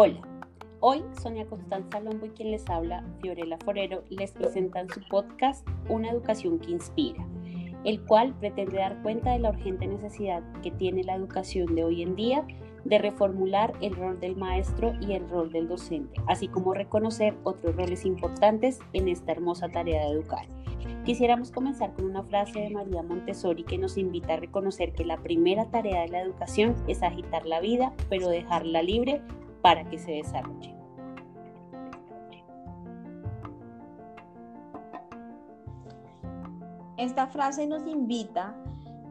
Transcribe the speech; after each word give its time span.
Hola, 0.00 0.20
hoy 0.78 1.02
Sonia 1.20 1.44
Constanza 1.46 1.98
Lombo 1.98 2.26
y 2.26 2.28
quien 2.28 2.52
les 2.52 2.70
habla, 2.70 3.04
Fiorella 3.20 3.58
Forero, 3.64 4.04
les 4.10 4.30
presentan 4.30 4.88
su 4.88 5.00
podcast 5.08 5.66
Una 5.88 6.10
educación 6.12 6.60
que 6.60 6.70
inspira, 6.70 7.26
el 7.82 8.00
cual 8.04 8.32
pretende 8.38 8.76
dar 8.76 9.02
cuenta 9.02 9.32
de 9.32 9.40
la 9.40 9.50
urgente 9.50 9.88
necesidad 9.88 10.44
que 10.62 10.70
tiene 10.70 11.02
la 11.02 11.16
educación 11.16 11.74
de 11.74 11.82
hoy 11.82 12.02
en 12.02 12.14
día 12.14 12.46
de 12.84 12.98
reformular 12.98 13.72
el 13.80 13.96
rol 13.96 14.20
del 14.20 14.36
maestro 14.36 14.94
y 15.00 15.14
el 15.14 15.28
rol 15.28 15.50
del 15.50 15.66
docente, 15.66 16.20
así 16.28 16.46
como 16.46 16.74
reconocer 16.74 17.34
otros 17.42 17.74
roles 17.74 18.04
importantes 18.04 18.78
en 18.92 19.08
esta 19.08 19.32
hermosa 19.32 19.68
tarea 19.68 20.04
de 20.04 20.12
educar. 20.12 20.46
Quisiéramos 21.04 21.50
comenzar 21.50 21.92
con 21.94 22.04
una 22.04 22.22
frase 22.22 22.60
de 22.60 22.70
María 22.70 23.02
Montessori 23.02 23.64
que 23.64 23.78
nos 23.78 23.98
invita 23.98 24.34
a 24.34 24.36
reconocer 24.36 24.92
que 24.92 25.04
la 25.04 25.16
primera 25.16 25.64
tarea 25.72 26.02
de 26.02 26.08
la 26.08 26.22
educación 26.22 26.76
es 26.86 27.02
agitar 27.02 27.46
la 27.46 27.58
vida, 27.58 27.94
pero 28.08 28.28
dejarla 28.28 28.80
libre 28.82 29.22
para 29.62 29.84
que 29.84 29.98
se 29.98 30.12
desarrolle. 30.12 30.74
Esta 36.96 37.28
frase 37.28 37.66
nos 37.66 37.86
invita 37.86 38.56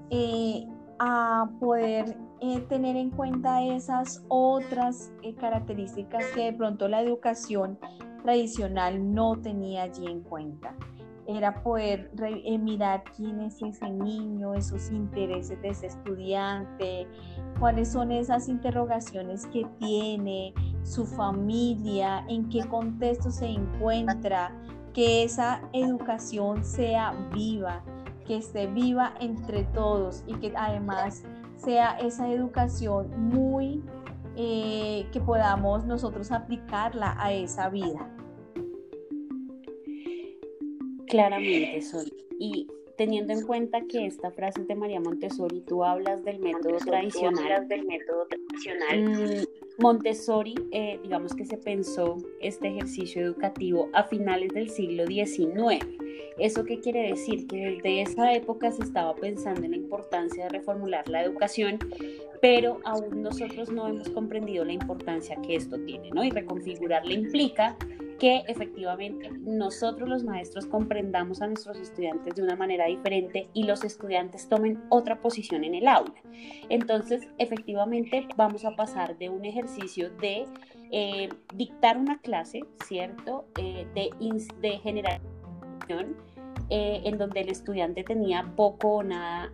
eh, 0.10 0.68
a 1.00 1.50
poder 1.60 2.18
eh, 2.42 2.60
tener 2.68 2.98
en 2.98 3.12
cuenta 3.12 3.64
esas 3.64 4.26
otras 4.28 5.12
eh, 5.24 5.34
características 5.36 6.26
que 6.36 6.52
de 6.52 6.54
pronto 6.54 6.88
la 6.88 7.02
educación 7.02 7.80
tradicional 8.24 9.14
no 9.14 9.38
tenía 9.38 9.84
allí 9.84 10.06
en 10.06 10.22
cuenta 10.22 10.76
era 11.28 11.62
poder 11.62 12.10
eh, 12.24 12.58
mirar 12.58 13.04
quién 13.16 13.42
es 13.42 13.62
ese 13.62 13.90
niño, 13.90 14.54
esos 14.54 14.90
intereses 14.92 15.62
de 15.62 15.70
ese 15.70 15.88
estudiante, 15.88 17.08
cuáles 17.60 17.92
son 17.92 18.12
esas 18.12 18.48
interrogaciones 18.48 19.46
que 19.48 19.66
tiene, 19.80 20.54
su 20.84 21.06
familia, 21.06 22.26
en 22.30 22.48
qué 22.50 22.64
contexto 22.66 23.30
se 23.30 23.48
encuentra, 23.48 24.52
que 24.94 25.24
esa 25.24 25.62
educación 25.74 26.64
sea 26.64 27.14
viva, 27.34 27.84
que 28.26 28.38
esté 28.38 28.68
viva 28.68 29.14
entre 29.20 29.64
todos 29.66 30.24
y 30.28 30.34
que 30.36 30.54
además 30.56 31.24
sea 31.58 31.98
esa 32.00 32.32
educación 32.32 33.30
muy 33.30 33.84
eh, 34.36 35.08
que 35.12 35.20
podamos 35.20 35.86
nosotros 35.86 36.32
aplicarla 36.32 37.16
a 37.20 37.34
esa 37.34 37.70
vida. 37.70 38.08
Claramente, 41.08 41.82
Sol. 41.82 42.12
Y 42.40 42.68
teniendo 42.98 43.34
en 43.34 43.46
cuenta 43.46 43.82
que 43.88 44.06
esta 44.06 44.32
frase 44.32 44.62
es 44.62 44.68
de 44.68 44.76
María 44.76 45.00
Montessori, 45.00 45.62
tú 45.62 45.84
hablas 45.84 46.24
del 46.26 46.40
método 46.40 46.78
tradicional. 46.78 47.68
Del 47.68 47.86
método 47.86 48.28
tradicional. 48.28 49.04
Mm, 49.04 49.82
Montessori, 49.82 50.56
eh, 50.72 51.00
digamos 51.04 51.36
que 51.36 51.46
se 51.46 51.58
pensó 51.58 52.18
este 52.42 52.70
ejercicio 52.70 53.22
educativo 53.22 53.90
a 53.94 54.04
finales 54.04 54.54
del 54.54 54.70
siglo 54.70 55.06
XIX. 55.06 55.86
¿Eso 56.40 56.66
qué 56.66 56.80
quiere 56.80 57.10
decir? 57.10 57.48
Que 57.48 57.58
desde 57.58 58.02
esa 58.02 58.34
época 58.34 58.72
se 58.72 58.84
estaba 58.84 59.16
pensando 59.16 59.64
en 59.64 59.72
la 59.72 59.78
importancia 59.78 60.46
de 60.46 60.50
reformular 60.50 61.08
la 61.08 61.24
educación, 61.24 61.80
pero 62.42 62.80
aún 62.84 63.22
nosotros 63.22 63.72
no 63.72 63.88
hemos 63.88 64.10
comprendido 64.10 64.64
la 64.66 64.74
importancia 64.74 65.36
que 65.42 65.56
esto 65.56 65.80
tiene, 65.86 66.12
¿no? 66.12 66.24
Y 66.24 66.30
reconfigurarla 66.30 67.14
implica 67.14 67.76
que 68.20 68.44
efectivamente 68.48 69.30
nosotros 69.32 70.10
los 70.10 70.24
maestros 70.24 70.66
comprendamos 70.66 71.42
a 71.42 71.48
nuestros 71.48 71.78
estudiantes 71.78 72.36
de 72.36 72.44
una 72.44 72.56
manera 72.56 72.86
diferente 72.86 73.50
y 73.54 73.64
los 73.64 73.84
estudiantes 73.84 74.50
tomen 74.50 74.84
otra 74.90 75.22
posición 75.22 75.64
en 75.64 75.76
el 75.76 75.88
aula. 75.88 76.16
Entonces, 76.70 77.28
efectivamente, 77.38 78.28
vamos 78.36 78.66
a 78.66 78.76
pasar 78.76 79.18
de 79.18 79.30
un 79.30 79.46
ejercicio 79.46 80.10
de 80.10 80.46
eh, 80.92 81.30
dictar 81.54 81.98
una 81.98 82.20
clase, 82.20 82.62
¿cierto? 82.86 83.46
Eh, 83.58 83.86
de, 83.94 84.10
de 84.62 85.20
eh, 86.70 87.02
en 87.06 87.18
donde 87.18 87.42
el 87.42 87.50
estudiante 87.50 88.04
tenía 88.04 88.52
poco 88.56 88.96
o 88.96 89.04
nada 89.04 89.52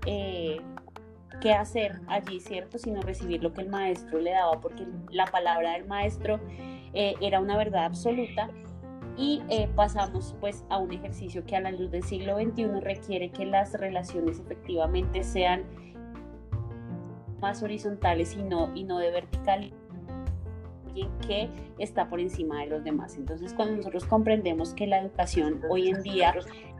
que 1.41 1.51
hacer 1.51 1.99
allí, 2.07 2.39
¿cierto? 2.39 2.77
Sino 2.77 3.01
recibir 3.01 3.43
lo 3.43 3.51
que 3.53 3.61
el 3.61 3.69
maestro 3.69 4.19
le 4.19 4.31
daba, 4.31 4.61
porque 4.61 4.85
la 5.11 5.25
palabra 5.25 5.73
del 5.73 5.85
maestro 5.85 6.39
eh, 6.93 7.15
era 7.21 7.39
una 7.39 7.57
verdad 7.57 7.85
absoluta. 7.85 8.49
Y 9.15 9.43
eh, 9.49 9.69
pasamos 9.75 10.35
pues 10.39 10.65
a 10.69 10.77
un 10.77 10.91
ejercicio 10.91 11.45
que 11.45 11.55
a 11.55 11.61
la 11.61 11.71
luz 11.71 11.91
del 11.91 12.03
siglo 12.03 12.35
XXI 12.35 12.79
requiere 12.79 13.29
que 13.29 13.45
las 13.45 13.73
relaciones 13.73 14.39
efectivamente 14.39 15.23
sean 15.23 15.63
más 17.39 17.61
horizontales 17.61 18.35
y 18.35 18.41
no, 18.41 18.71
y 18.73 18.85
no 18.85 18.97
de 18.97 19.11
vertical 19.11 19.71
que 21.27 21.49
está 21.79 22.09
por 22.09 22.19
encima 22.19 22.61
de 22.61 22.67
los 22.67 22.83
demás. 22.83 23.17
Entonces, 23.17 23.53
cuando 23.53 23.77
nosotros 23.77 24.05
comprendemos 24.05 24.73
que 24.73 24.87
la 24.87 24.99
educación 24.99 25.61
hoy 25.69 25.89
en 25.89 26.01
día 26.03 26.33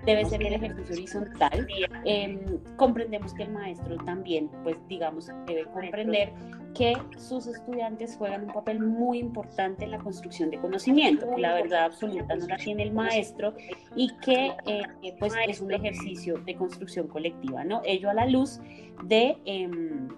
debe 0.06 0.26
ser 0.26 0.44
el 0.44 0.54
ejercicio 0.54 0.96
horizontal, 0.96 1.68
em, 2.06 2.40
comprendemos 2.76 3.34
que 3.34 3.44
el 3.44 3.52
maestro 3.52 3.98
también, 3.98 4.50
pues 4.64 4.78
digamos, 4.88 5.30
debe 5.46 5.66
comprender 5.66 6.32
que 6.74 6.98
sus 7.18 7.48
estudiantes 7.48 8.16
juegan 8.18 8.46
un 8.46 8.54
papel 8.54 8.80
muy 8.80 9.20
importante 9.20 9.86
en 9.86 9.92
la 9.92 10.00
construcción 10.00 10.50
de 10.50 10.60
conocimiento, 10.60 11.30
que 11.34 11.42
la 11.42 11.54
verdad 11.54 11.86
absoluta 11.86 12.36
no 12.36 12.48
la 12.48 12.58
tiene 12.58 12.84
el 12.84 12.92
maestro 12.92 13.54
y 13.96 14.12
que 14.18 14.54
eh, 14.66 15.16
pues 15.20 15.34
es 15.48 15.62
un 15.62 15.72
ejercicio 15.72 16.40
de 16.40 16.56
construcción 16.56 17.08
colectiva, 17.08 17.64
¿no? 17.64 17.82
Ello 17.86 18.10
a 18.10 18.14
la 18.14 18.26
luz 18.26 18.60
de... 19.04 19.38
Em, 19.46 20.10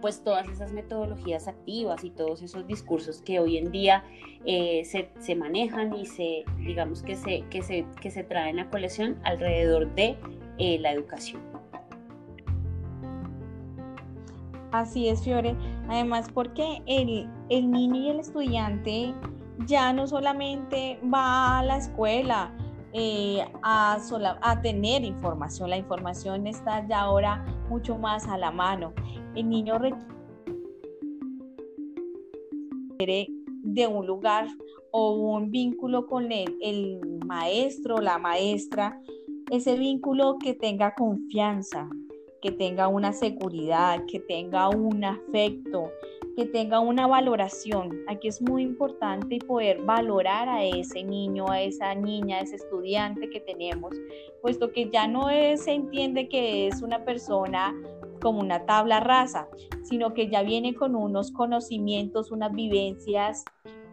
pues 0.00 0.22
todas 0.22 0.48
esas 0.48 0.72
metodologías 0.72 1.48
activas 1.48 2.04
y 2.04 2.10
todos 2.10 2.42
esos 2.42 2.66
discursos 2.66 3.22
que 3.22 3.40
hoy 3.40 3.56
en 3.56 3.70
día 3.70 4.04
eh, 4.44 4.82
se, 4.84 5.34
manejan 5.34 5.94
y 5.94 6.06
se, 6.06 6.44
digamos 6.58 7.02
que 7.02 7.16
se, 7.16 7.42
que 7.50 7.62
se, 7.62 7.86
que 8.00 8.10
se 8.10 8.24
traen 8.24 8.58
a 8.58 8.70
colección 8.70 9.18
alrededor 9.24 9.94
de 9.94 10.16
eh, 10.58 10.78
la 10.80 10.92
educación. 10.92 11.42
Así 14.72 15.08
es, 15.08 15.24
Fiore. 15.24 15.56
Además, 15.88 16.28
porque 16.32 16.82
el, 16.86 17.28
el 17.48 17.70
niño 17.70 18.00
y 18.00 18.10
el 18.10 18.20
estudiante 18.20 19.14
ya 19.66 19.92
no 19.92 20.06
solamente 20.06 20.98
va 21.12 21.58
a 21.58 21.62
la 21.62 21.78
escuela, 21.78 22.52
eh, 22.94 23.44
a, 23.62 23.98
a, 24.40 24.60
tener 24.62 25.04
información. 25.04 25.68
La 25.68 25.76
información 25.76 26.46
está 26.46 26.86
ya 26.86 27.00
ahora 27.00 27.44
mucho 27.68 27.98
más 27.98 28.26
a 28.26 28.38
la 28.38 28.50
mano. 28.50 28.94
El 29.34 29.48
niño 29.48 29.78
requiere 32.98 33.28
de 33.62 33.86
un 33.86 34.06
lugar 34.06 34.48
o 34.90 35.14
un 35.14 35.50
vínculo 35.50 36.06
con 36.06 36.32
el, 36.32 36.56
el 36.60 37.00
maestro 37.26 37.96
o 37.96 38.00
la 38.00 38.18
maestra, 38.18 39.00
ese 39.50 39.76
vínculo 39.76 40.38
que 40.38 40.54
tenga 40.54 40.94
confianza, 40.94 41.88
que 42.40 42.52
tenga 42.52 42.88
una 42.88 43.12
seguridad, 43.12 44.04
que 44.06 44.20
tenga 44.20 44.68
un 44.68 45.04
afecto, 45.04 45.90
que 46.36 46.46
tenga 46.46 46.80
una 46.80 47.06
valoración. 47.06 47.90
Aquí 48.06 48.28
es 48.28 48.40
muy 48.40 48.62
importante 48.62 49.38
poder 49.38 49.82
valorar 49.82 50.48
a 50.48 50.64
ese 50.64 51.02
niño, 51.02 51.50
a 51.50 51.60
esa 51.62 51.94
niña, 51.94 52.38
a 52.38 52.40
ese 52.42 52.56
estudiante 52.56 53.28
que 53.28 53.40
tenemos, 53.40 53.92
puesto 54.40 54.70
que 54.70 54.88
ya 54.90 55.08
no 55.08 55.28
se 55.28 55.72
entiende 55.72 56.28
que 56.28 56.68
es 56.68 56.80
una 56.80 57.04
persona 57.04 57.74
como 58.18 58.40
una 58.40 58.66
tabla 58.66 59.00
rasa, 59.00 59.48
sino 59.82 60.14
que 60.14 60.28
ya 60.28 60.42
viene 60.42 60.74
con 60.74 60.94
unos 60.94 61.32
conocimientos, 61.32 62.30
unas 62.30 62.52
vivencias 62.52 63.44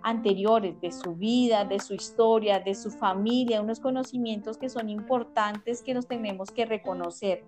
anteriores 0.05 0.79
de 0.81 0.91
su 0.91 1.15
vida, 1.15 1.65
de 1.65 1.79
su 1.79 1.95
historia, 1.95 2.59
de 2.59 2.75
su 2.75 2.91
familia, 2.91 3.59
unos 3.59 3.79
conocimientos 3.79 4.55
que 4.55 4.69
son 4.69 4.87
importantes 4.87 5.81
que 5.81 5.95
nos 5.95 6.07
tenemos 6.07 6.51
que 6.51 6.63
reconocer. 6.63 7.43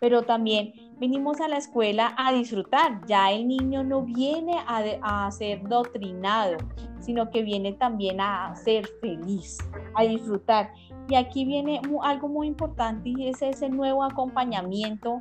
Pero 0.00 0.22
también 0.22 0.72
venimos 0.98 1.40
a 1.40 1.46
la 1.46 1.58
escuela 1.58 2.12
a 2.18 2.32
disfrutar. 2.32 3.00
Ya 3.06 3.30
el 3.30 3.46
niño 3.46 3.84
no 3.84 4.02
viene 4.02 4.56
a, 4.66 5.30
ser 5.30 5.62
doctrinado, 5.68 6.56
sino 6.98 7.30
que 7.30 7.42
viene 7.42 7.74
también 7.74 8.20
a 8.20 8.56
ser 8.56 8.88
feliz, 9.00 9.58
a 9.94 10.02
disfrutar. 10.02 10.72
Y 11.08 11.14
aquí 11.14 11.44
viene 11.44 11.80
algo 12.02 12.28
muy 12.28 12.48
importante 12.48 13.10
y 13.10 13.28
es 13.28 13.40
ese 13.40 13.68
nuevo 13.68 14.02
acompañamiento 14.02 15.20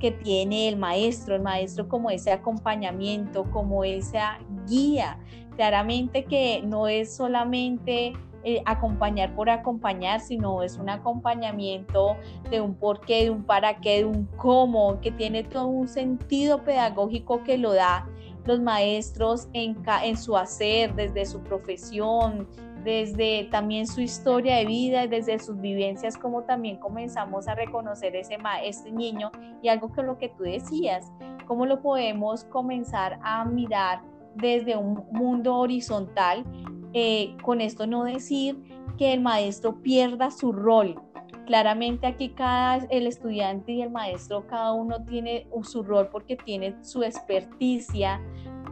que 0.00 0.10
tiene 0.10 0.68
el 0.68 0.76
maestro, 0.76 1.36
el 1.36 1.42
maestro 1.42 1.88
como 1.88 2.10
ese 2.10 2.32
acompañamiento, 2.32 3.44
como 3.50 3.84
esa 3.84 4.38
guía. 4.66 5.18
Claramente 5.54 6.24
que 6.24 6.62
no 6.64 6.88
es 6.88 7.14
solamente 7.14 8.14
eh, 8.42 8.62
acompañar 8.64 9.34
por 9.34 9.50
acompañar, 9.50 10.20
sino 10.20 10.62
es 10.62 10.78
un 10.78 10.88
acompañamiento 10.88 12.16
de 12.50 12.62
un 12.62 12.74
porqué, 12.74 13.24
de 13.24 13.30
un 13.30 13.44
para 13.44 13.80
qué, 13.80 13.98
de 13.98 14.04
un 14.06 14.24
cómo, 14.38 14.98
que 15.00 15.12
tiene 15.12 15.44
todo 15.44 15.66
un 15.66 15.86
sentido 15.86 16.64
pedagógico 16.64 17.44
que 17.44 17.58
lo 17.58 17.74
da 17.74 18.08
los 18.46 18.58
maestros 18.58 19.48
en, 19.52 19.76
en 20.02 20.16
su 20.16 20.36
hacer, 20.36 20.94
desde 20.94 21.26
su 21.26 21.40
profesión, 21.40 22.48
desde 22.84 23.44
también 23.50 23.86
su 23.86 24.00
historia 24.00 24.56
de 24.56 24.66
vida 24.66 25.04
y 25.04 25.08
desde 25.08 25.38
sus 25.38 25.60
vivencias, 25.60 26.16
como 26.16 26.42
también 26.42 26.78
comenzamos 26.78 27.48
a 27.48 27.54
reconocer 27.54 28.16
ese 28.16 28.38
este 28.64 28.92
niño 28.92 29.30
y 29.62 29.68
algo 29.68 29.92
que 29.92 30.02
lo 30.02 30.18
que 30.18 30.28
tú 30.28 30.44
decías, 30.44 31.12
cómo 31.46 31.66
lo 31.66 31.82
podemos 31.82 32.44
comenzar 32.44 33.18
a 33.22 33.44
mirar 33.44 34.02
desde 34.34 34.76
un 34.76 35.04
mundo 35.12 35.56
horizontal. 35.56 36.44
Eh, 36.92 37.36
con 37.42 37.60
esto 37.60 37.86
no 37.86 38.04
decir 38.04 38.58
que 38.98 39.12
el 39.12 39.20
maestro 39.20 39.80
pierda 39.82 40.30
su 40.30 40.52
rol. 40.52 41.00
Claramente 41.46 42.06
aquí 42.06 42.30
cada 42.30 42.76
el 42.90 43.06
estudiante 43.06 43.72
y 43.72 43.82
el 43.82 43.90
maestro, 43.90 44.46
cada 44.46 44.72
uno 44.72 45.04
tiene 45.04 45.46
su 45.62 45.82
rol 45.82 46.08
porque 46.10 46.36
tiene 46.36 46.76
su 46.82 47.02
experticia 47.02 48.20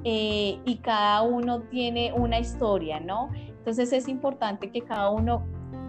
eh, 0.04 0.60
y 0.64 0.76
cada 0.76 1.22
uno 1.22 1.62
tiene 1.62 2.12
una 2.12 2.38
historia, 2.38 3.00
¿no? 3.00 3.30
Entonces 3.68 3.92
es 3.92 4.08
importante 4.08 4.70
que 4.70 4.80
cada 4.80 5.10
uno 5.10 5.44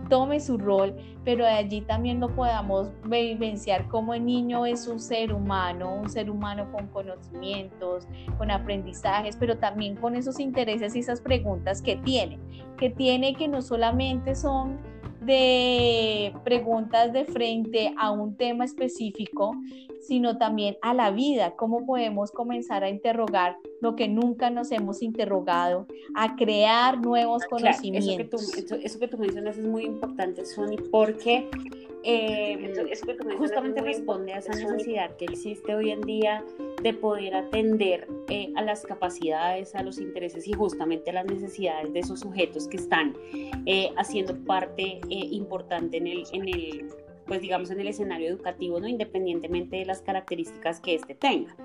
tome 0.10 0.42
su 0.42 0.58
rol, 0.58 0.98
pero 1.24 1.46
de 1.46 1.52
allí 1.52 1.80
también 1.80 2.20
lo 2.20 2.36
podamos 2.36 2.92
vivenciar 3.06 3.88
como 3.88 4.14
el 4.14 4.26
niño 4.26 4.66
es 4.66 4.86
un 4.86 5.00
ser 5.00 5.32
humano, 5.32 5.96
un 5.96 6.10
ser 6.10 6.30
humano 6.30 6.70
con 6.74 6.88
conocimientos, 6.88 8.06
con 8.38 8.52
aprendizajes, 8.52 9.38
pero 9.38 9.58
también 9.60 9.96
con 9.96 10.18
esos 10.18 10.42
intereses 10.42 10.94
y 10.94 11.00
esas 11.00 11.22
preguntas 11.22 11.82
que 11.82 11.96
tiene, 11.96 12.38
que 12.78 12.90
tiene 12.90 13.34
que 13.34 13.48
no 13.48 13.62
solamente 13.62 14.36
son 14.36 14.78
de 15.22 16.34
preguntas 16.44 17.12
de 17.14 17.26
frente 17.26 17.94
a 17.98 18.12
un 18.12 18.36
tema 18.36 18.66
específico, 18.66 19.56
sino 20.02 20.38
también 20.38 20.78
a 20.82 20.94
la 20.94 21.12
vida, 21.12 21.56
cómo 21.56 21.86
podemos 21.86 22.32
comenzar 22.32 22.84
a 22.84 22.90
interrogar 22.90 23.58
lo 23.82 23.96
que 23.96 24.08
nunca 24.08 24.50
nos 24.50 24.72
hemos 24.72 25.02
interrogado, 25.02 25.88
a 26.16 26.36
crear 26.36 27.00
nuevos 27.00 27.44
conocimientos. 27.46 28.08
eso, 28.10 28.18
que 28.54 28.64
tú, 28.64 28.76
eso, 28.82 29.00
que 29.00 29.08
tú, 29.08 29.18
mencionas 29.18 29.58
es 29.58 29.66
muy 29.66 29.86
importante, 29.86 30.46
Sony, 30.46 30.78
porque 30.92 31.50
eh, 32.04 32.74
justamente 33.38 33.82
responde 33.82 34.34
a 34.34 34.38
esa 34.38 34.54
necesidad 34.54 35.16
que 35.18 35.26
existe 35.26 35.76
hoy 35.76 35.92
en 35.92 36.02
día 36.02 36.46
de 36.82 36.94
poder 36.94 37.36
atender 37.36 38.08
eh, 38.30 38.52
a 38.56 38.62
las 38.62 38.86
capacidades, 38.86 39.76
a 39.76 39.84
los 39.84 40.00
intereses 40.00 40.48
y 40.48 40.54
justamente 40.54 41.10
a 41.10 41.14
las 41.14 41.26
necesidades 41.26 41.92
de 41.92 42.00
esos 42.00 42.22
sujetos 42.22 42.68
que 42.68 42.78
están 42.78 43.16
eh, 43.66 43.92
haciendo 43.98 44.38
parte 44.46 45.02
importante 45.10 45.98
en 45.98 46.08
el, 46.08 46.24
en 46.32 46.48
el, 46.48 46.88
pues 47.26 47.42
digamos, 47.42 47.70
en 47.70 47.82
el 47.82 47.88
escenario 47.88 48.30
educativo, 48.30 48.80
¿no? 48.80 48.88
independientemente 48.88 49.78
de 49.78 49.86
las 49.86 50.02
características 50.02 50.80
que 50.80 50.96
éste 50.96 51.16
tenga. 51.16 51.56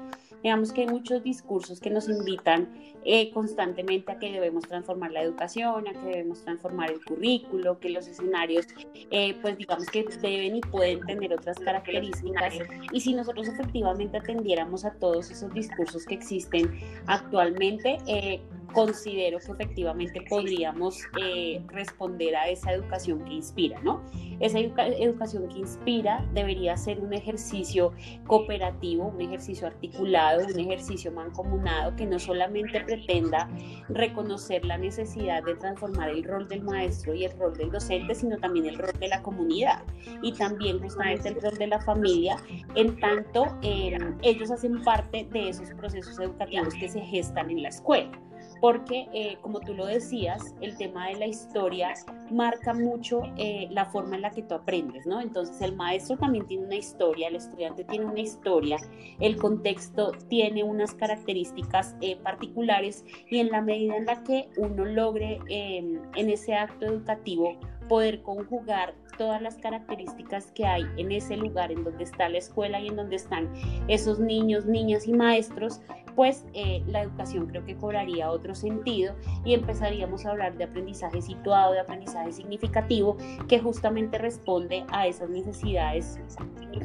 Digamos 0.45 0.73
que 0.73 0.83
hay 0.83 0.89
muchos 0.89 1.23
discursos 1.25 1.81
que 1.81 1.89
nos 1.89 2.07
invitan 2.07 2.69
eh, 3.03 3.31
constantemente 3.33 4.13
a 4.13 4.19
que 4.19 4.31
debemos 4.31 4.65
transformar 4.65 5.11
la 5.11 5.23
educación, 5.23 5.89
a 5.89 5.93
que 5.95 6.07
debemos 6.07 6.43
transformar 6.45 6.91
el 6.91 7.03
currículo, 7.03 7.81
que 7.81 7.89
los 7.89 8.07
escenarios, 8.07 8.67
eh, 9.11 9.35
pues 9.41 9.57
digamos 9.57 9.87
que 9.87 10.05
deben 10.21 10.57
y 10.57 10.61
pueden 10.61 11.01
tener 11.07 11.33
otras 11.33 11.59
características. 11.59 12.57
Y 12.93 13.01
si 13.01 13.15
nosotros 13.15 13.49
efectivamente 13.49 14.19
atendiéramos 14.19 14.85
a 14.85 14.93
todos 14.93 15.31
esos 15.31 15.51
discursos 15.55 16.05
que 16.05 16.17
existen 16.17 16.79
actualmente, 17.07 17.97
eh, 18.07 18.43
considero 18.75 19.39
que 19.39 19.53
efectivamente 19.53 20.21
podríamos 20.29 21.01
eh, 21.21 21.63
responder 21.69 22.37
a 22.37 22.49
esa 22.49 22.73
educación 22.73 23.25
que 23.25 23.35
inspira, 23.35 23.81
¿no? 23.83 24.03
Esa 24.41 24.59
educación 24.59 25.49
que 25.49 25.61
inspira 25.61 26.27
debería 26.35 26.77
ser 26.77 27.01
un 27.01 27.13
ejercicio 27.13 27.93
cooperativo, 28.27 29.07
un 29.07 29.21
ejercicio 29.21 29.69
articulado, 29.69 30.45
un 30.45 30.59
ejercicio 30.59 31.13
mancomunado 31.13 31.95
que 31.97 32.05
no 32.05 32.19
solamente 32.19 32.81
pretenda 32.81 33.49
reconocer 33.89 34.65
la 34.65 34.77
necesidad 34.77 35.43
de 35.45 35.55
transformar 35.55 36.11
el 36.11 36.25
rol 36.25 36.49
del 36.49 36.63
maestro 36.63 37.15
y 37.15 37.25
el 37.25 37.39
rol 37.39 37.57
del 37.57 37.71
docente, 37.71 38.15
sino 38.15 38.37
también 38.39 38.67
el 38.67 38.77
rol 38.77 38.93
de 38.99 39.09
la 39.09 39.23
comunidad 39.23 39.83
y 40.23 40.33
también 40.33 40.81
justamente 40.81 41.29
el 41.29 41.41
rol 41.41 41.57
de 41.57 41.69
la 41.69 41.81
familia, 41.81 42.37
en 42.75 42.99
tanto 42.99 43.47
eh, 43.63 43.97
ellos 44.23 44.51
hacen 44.51 44.83
parte 44.83 45.29
de 45.31 45.51
esos 45.51 45.71
procesos 45.75 46.19
educativos 46.19 46.75
que 46.75 46.89
se 46.89 47.01
gestan 47.01 47.51
en 47.51 47.63
la 47.63 47.69
escuela 47.69 48.24
porque 48.65 49.09
eh, 49.13 49.37
como 49.43 49.61
tú 49.61 49.75
lo 49.75 49.85
decías, 49.85 50.55
el 50.63 50.75
tema 50.79 51.09
de 51.09 51.17
la 51.17 51.27
historia 51.27 51.93
marca 52.31 52.73
mucho 52.73 53.21
eh, 53.37 53.69
la 53.71 53.85
forma 53.85 54.17
en 54.17 54.23
la 54.23 54.31
que 54.31 54.43
tú 54.43 54.55
aprendes, 54.55 55.05
¿no? 55.05 55.21
Entonces 55.21 55.61
el 55.61 55.77
maestro 55.77 56.17
también 56.17 56.47
tiene 56.47 56.65
una 56.65 56.77
historia, 56.77 57.29
el 57.29 57.37
estudiante 57.37 57.85
tiene 57.85 58.07
una 58.07 58.21
historia, 58.21 58.79
el 59.21 59.37
contexto 59.37 60.13
tiene 60.31 60.65
unas 60.65 60.95
características 60.95 61.95
eh, 62.01 62.17
particulares 62.17 63.05
y 63.29 63.41
en 63.41 63.51
la 63.51 63.61
medida 63.61 63.99
en 63.99 64.07
la 64.07 64.25
que 64.25 64.49
uno 64.57 64.87
logre 64.87 65.41
en 65.47 66.31
ese 66.31 66.55
acto 66.55 66.87
educativo 66.87 67.59
poder 67.89 68.23
conjugar 68.23 68.95
todas 69.17 69.41
las 69.41 69.57
características 69.57 70.51
que 70.53 70.67
hay 70.67 70.85
en 70.97 71.13
ese 71.13 71.37
lugar 71.37 71.73
en 71.73 71.85
donde 71.85 72.05
está 72.05 72.29
la 72.29 72.39
escuela 72.39 72.81
y 72.81 72.89
en 72.89 72.97
donde 72.97 73.17
están 73.17 73.53
esos 73.89 74.19
niños, 74.19 74.67
niñas 74.67 75.07
y 75.07 75.13
maestros, 75.13 75.81
pues 76.15 76.45
eh, 76.55 76.83
la 76.87 77.03
educación 77.03 77.47
creo 77.47 77.65
que 77.65 77.77
cobraría 77.77 78.31
otro 78.31 78.55
sentido 78.55 79.15
y 79.45 79.55
empezaríamos 79.55 80.25
a 80.25 80.31
hablar 80.31 80.57
de 80.57 80.65
aprendizaje 80.65 81.21
situado, 81.21 81.73
de 81.73 81.81
aprendizaje 81.81 82.33
significativo, 82.33 83.17
que 83.49 83.59
justamente 83.59 84.19
responde 84.19 84.85
a 84.89 85.07
esas 85.07 85.29
necesidades 85.31 86.19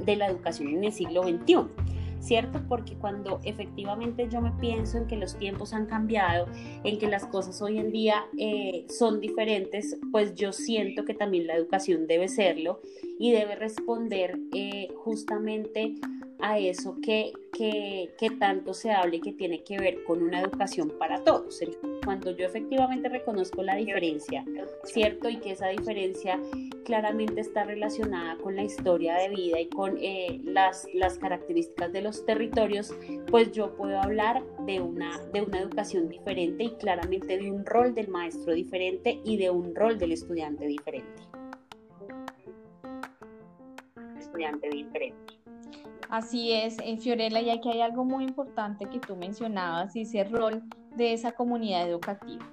de 0.05 0.15
la 0.15 0.27
educación 0.27 0.69
en 0.69 0.83
el 0.85 0.91
siglo 0.91 1.23
XXI. 1.23 1.88
¿Cierto? 2.19 2.61
Porque 2.67 2.95
cuando 2.95 3.39
efectivamente 3.43 4.27
yo 4.29 4.41
me 4.41 4.51
pienso 4.51 4.97
en 4.97 5.07
que 5.07 5.15
los 5.15 5.37
tiempos 5.37 5.73
han 5.73 5.85
cambiado, 5.85 6.47
en 6.83 6.97
que 6.97 7.07
las 7.07 7.25
cosas 7.25 7.61
hoy 7.61 7.79
en 7.79 7.91
día 7.91 8.25
eh, 8.37 8.85
son 8.89 9.19
diferentes, 9.19 9.97
pues 10.11 10.35
yo 10.35 10.51
siento 10.51 11.05
que 11.05 11.13
también 11.13 11.47
la 11.47 11.55
educación 11.55 12.07
debe 12.07 12.27
serlo 12.27 12.81
y 13.19 13.31
debe 13.31 13.55
responder 13.55 14.37
eh, 14.53 14.89
justamente 15.03 15.95
a 16.41 16.57
eso 16.57 16.95
que, 17.03 17.33
que, 17.53 18.13
que, 18.17 18.29
tanto 18.31 18.73
se 18.73 18.91
hable 18.91 19.17
y 19.17 19.21
que 19.21 19.33
tiene 19.33 19.63
que 19.63 19.77
ver 19.77 20.03
con 20.05 20.23
una 20.23 20.41
educación 20.41 20.93
para 20.97 21.23
todos. 21.23 21.59
Cuando 22.03 22.31
yo 22.31 22.45
efectivamente 22.45 23.09
reconozco 23.09 23.61
la 23.61 23.75
diferencia, 23.75 24.45
¿cierto? 24.85 25.29
Y 25.29 25.37
que 25.37 25.51
esa 25.51 25.67
diferencia 25.67 26.39
claramente 26.85 27.41
está 27.41 27.65
relacionada 27.65 28.37
con 28.37 28.55
la 28.55 28.63
historia 28.63 29.15
de 29.15 29.29
vida 29.29 29.59
y 29.59 29.67
con 29.67 29.97
eh, 29.99 30.39
las, 30.43 30.87
las 30.93 31.17
características 31.17 31.91
de 31.91 32.01
los 32.01 32.25
territorios, 32.25 32.93
pues 33.29 33.51
yo 33.51 33.75
puedo 33.75 33.99
hablar 33.99 34.43
de 34.65 34.79
una, 34.79 35.19
de 35.33 35.41
una 35.41 35.59
educación 35.59 36.09
diferente 36.09 36.63
y 36.63 36.71
claramente 36.75 37.37
de 37.37 37.51
un 37.51 37.65
rol 37.65 37.93
del 37.93 38.07
maestro 38.07 38.53
diferente 38.53 39.19
y 39.25 39.37
de 39.37 39.49
un 39.49 39.75
rol 39.75 39.99
del 39.99 40.13
estudiante 40.13 40.65
diferente. 40.65 41.23
Estudiante 44.17 44.69
diferente. 44.69 45.38
Así 46.09 46.51
es, 46.51 46.77
en 46.79 46.99
Fiorella, 46.99 47.39
y 47.39 47.49
aquí 47.51 47.69
hay 47.69 47.81
algo 47.81 48.03
muy 48.03 48.23
importante 48.23 48.85
que 48.85 48.99
tú 48.99 49.15
mencionabas, 49.15 49.95
y 49.95 50.01
ese 50.01 50.23
rol 50.23 50.63
de 50.95 51.13
esa 51.13 51.31
comunidad 51.31 51.87
educativa. 51.87 52.45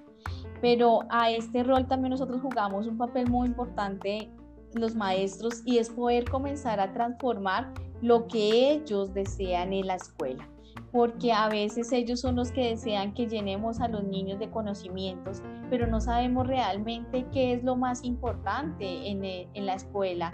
Pero 0.61 1.01
a 1.09 1.31
este 1.31 1.63
rol 1.63 1.87
también 1.87 2.11
nosotros 2.11 2.41
jugamos 2.41 2.87
un 2.87 2.97
papel 2.97 3.29
muy 3.29 3.47
importante 3.47 4.31
los 4.73 4.95
maestros 4.95 5.61
y 5.65 5.79
es 5.79 5.89
poder 5.89 6.29
comenzar 6.29 6.79
a 6.79 6.93
transformar 6.93 7.73
lo 8.01 8.27
que 8.27 8.71
ellos 8.71 9.13
desean 9.13 9.73
en 9.73 9.87
la 9.87 9.95
escuela 9.95 10.47
porque 10.91 11.31
a 11.31 11.49
veces 11.49 11.91
ellos 11.91 12.21
son 12.21 12.35
los 12.35 12.51
que 12.51 12.69
desean 12.69 13.13
que 13.13 13.27
llenemos 13.27 13.81
a 13.81 13.87
los 13.87 14.03
niños 14.03 14.39
de 14.39 14.49
conocimientos, 14.49 15.41
pero 15.69 15.87
no 15.87 15.99
sabemos 15.99 16.47
realmente 16.47 17.25
qué 17.33 17.53
es 17.53 17.63
lo 17.63 17.75
más 17.75 18.03
importante 18.03 19.07
en, 19.07 19.23
en 19.23 19.65
la 19.65 19.73
escuela. 19.73 20.31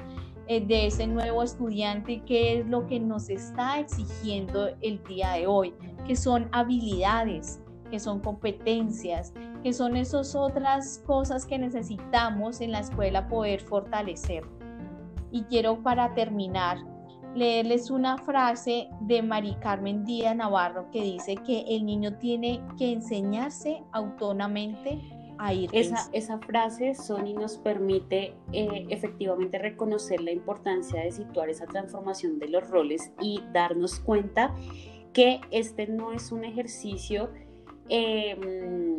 Eh, 0.47 0.65
de 0.65 0.87
ese 0.87 1.07
nuevo 1.07 1.41
estudiante, 1.41 2.21
qué 2.25 2.59
es 2.59 2.67
lo 2.67 2.85
que 2.85 2.99
nos 2.99 3.29
está 3.29 3.79
exigiendo 3.79 4.75
el 4.81 5.01
día 5.05 5.31
de 5.31 5.47
hoy, 5.47 5.73
que 6.05 6.17
son 6.17 6.49
habilidades, 6.51 7.61
que 7.89 7.97
son 7.97 8.19
competencias, 8.19 9.33
que 9.63 9.71
son 9.71 9.95
esas 9.95 10.35
otras 10.35 11.01
cosas 11.05 11.45
que 11.45 11.57
necesitamos 11.57 12.59
en 12.59 12.73
la 12.73 12.79
escuela 12.79 13.29
poder 13.29 13.61
fortalecer. 13.61 14.43
Y 15.31 15.43
quiero 15.43 15.81
para 15.81 16.13
terminar 16.13 16.77
leerles 17.35 17.89
una 17.89 18.17
frase 18.17 18.89
de 19.01 19.21
Mari 19.23 19.55
Carmen 19.61 20.03
Díaz 20.03 20.35
Navarro 20.35 20.91
que 20.91 21.01
dice 21.01 21.35
que 21.35 21.61
el 21.67 21.85
niño 21.85 22.17
tiene 22.17 22.61
que 22.77 22.91
enseñarse 22.91 23.81
autónomamente 23.91 25.01
esa, 25.71 26.09
esa, 26.13 26.37
frase, 26.39 26.95
Sony, 26.95 27.33
nos 27.33 27.57
permite 27.57 28.33
eh, 28.51 28.85
efectivamente 28.89 29.57
reconocer 29.57 30.21
la 30.21 30.31
importancia 30.31 31.01
de 31.01 31.11
situar 31.11 31.49
esa 31.49 31.65
transformación 31.65 32.39
de 32.39 32.47
los 32.49 32.69
roles 32.69 33.11
y 33.21 33.41
darnos 33.51 33.99
cuenta 33.99 34.53
que 35.13 35.41
este 35.51 35.87
no 35.87 36.11
es 36.11 36.31
un 36.31 36.43
ejercicio, 36.43 37.29
em, 37.89 38.97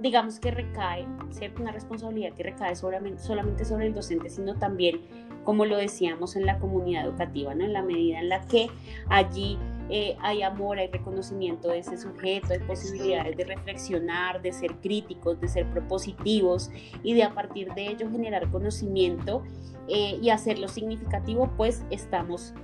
digamos 0.00 0.38
que 0.38 0.50
recae, 0.50 1.06
¿cierto? 1.30 1.62
Una 1.62 1.72
responsabilidad 1.72 2.34
que 2.34 2.42
recae 2.42 2.76
solamente, 2.76 3.22
solamente 3.22 3.64
sobre 3.64 3.86
el 3.86 3.94
docente, 3.94 4.28
sino 4.28 4.58
también, 4.58 5.00
como 5.44 5.64
lo 5.64 5.76
decíamos, 5.76 6.36
en 6.36 6.46
la 6.46 6.58
comunidad 6.58 7.06
educativa, 7.06 7.54
¿no? 7.54 7.64
En 7.64 7.72
la 7.72 7.82
medida 7.82 8.20
en 8.20 8.28
la 8.28 8.44
que 8.46 8.68
allí 9.08 9.58
eh, 9.90 10.16
hay 10.20 10.42
amor, 10.42 10.78
hay 10.78 10.88
reconocimiento 10.88 11.68
de 11.68 11.78
ese 11.78 11.96
sujeto, 11.96 12.52
hay 12.52 12.60
posibilidades 12.60 13.36
de 13.36 13.44
reflexionar, 13.44 14.42
de 14.42 14.52
ser 14.52 14.74
críticos, 14.76 15.40
de 15.40 15.48
ser 15.48 15.70
propositivos 15.70 16.70
y 17.02 17.14
de 17.14 17.22
a 17.22 17.34
partir 17.34 17.72
de 17.74 17.88
ello 17.88 18.10
generar 18.10 18.50
conocimiento 18.50 19.42
eh, 19.88 20.18
y 20.20 20.30
hacerlo 20.30 20.68
significativo, 20.68 21.50
pues 21.56 21.84
estamos 21.90 22.54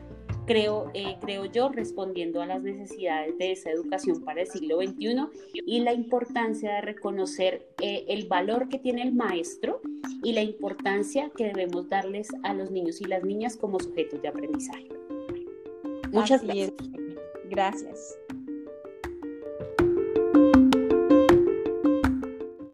creo, 0.50 0.90
eh, 0.94 1.16
creo 1.20 1.44
yo, 1.44 1.68
respondiendo 1.68 2.42
a 2.42 2.46
las 2.46 2.60
necesidades 2.60 3.38
de 3.38 3.52
esa 3.52 3.70
educación 3.70 4.24
para 4.24 4.40
el 4.40 4.48
siglo 4.48 4.78
XXI 4.78 5.28
y 5.64 5.78
la 5.78 5.92
importancia 5.92 6.74
de 6.74 6.80
reconocer 6.80 7.68
eh, 7.80 8.04
el 8.08 8.26
valor 8.26 8.68
que 8.68 8.80
tiene 8.80 9.02
el 9.02 9.12
maestro 9.12 9.80
y 10.24 10.32
la 10.32 10.42
importancia 10.42 11.30
que 11.36 11.44
debemos 11.44 11.88
darles 11.88 12.26
a 12.42 12.52
los 12.52 12.72
niños 12.72 13.00
y 13.00 13.04
las 13.04 13.22
niñas 13.22 13.56
como 13.56 13.78
sujetos 13.78 14.20
de 14.22 14.26
aprendizaje. 14.26 14.88
Muchas 16.10 16.42
gracias. 16.42 16.72
Gracias. 17.50 18.16